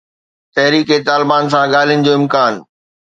تحريڪ 0.55 0.89
طالبان 1.09 1.43
سان 1.53 1.65
ڳالهين 1.73 1.99
جو 2.05 2.11
امڪان 2.19 2.53